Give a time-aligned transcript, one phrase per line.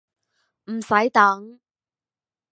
[0.65, 1.59] 唔洗等